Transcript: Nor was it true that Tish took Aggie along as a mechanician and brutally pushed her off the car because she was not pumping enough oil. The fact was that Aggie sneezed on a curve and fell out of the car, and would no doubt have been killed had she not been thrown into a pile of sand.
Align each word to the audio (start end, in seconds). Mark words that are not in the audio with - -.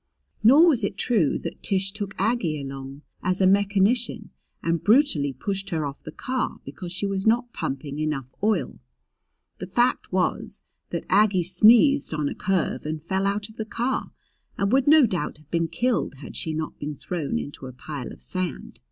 Nor 0.43 0.65
was 0.67 0.83
it 0.83 0.97
true 0.97 1.37
that 1.43 1.61
Tish 1.61 1.91
took 1.91 2.15
Aggie 2.17 2.59
along 2.59 3.03
as 3.21 3.39
a 3.39 3.45
mechanician 3.45 4.31
and 4.63 4.83
brutally 4.83 5.31
pushed 5.31 5.69
her 5.69 5.85
off 5.85 6.01
the 6.01 6.11
car 6.11 6.59
because 6.65 6.91
she 6.91 7.05
was 7.05 7.27
not 7.27 7.53
pumping 7.53 7.99
enough 7.99 8.31
oil. 8.41 8.79
The 9.59 9.67
fact 9.67 10.11
was 10.11 10.65
that 10.89 11.05
Aggie 11.07 11.43
sneezed 11.43 12.15
on 12.15 12.27
a 12.29 12.33
curve 12.33 12.83
and 12.83 12.99
fell 12.99 13.27
out 13.27 13.47
of 13.47 13.57
the 13.57 13.63
car, 13.63 14.09
and 14.57 14.71
would 14.71 14.87
no 14.87 15.05
doubt 15.05 15.37
have 15.37 15.51
been 15.51 15.67
killed 15.67 16.15
had 16.15 16.35
she 16.35 16.51
not 16.51 16.79
been 16.79 16.95
thrown 16.95 17.37
into 17.37 17.67
a 17.67 17.71
pile 17.71 18.11
of 18.11 18.23
sand. 18.23 18.79